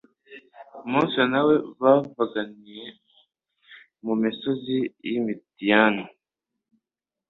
[0.91, 2.85] Mose nawe bavuganiye
[4.05, 4.77] mu misozi
[5.09, 6.03] y'i Midiani;